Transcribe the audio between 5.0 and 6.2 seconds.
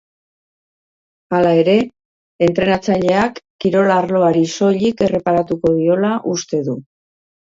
erreparatuko diola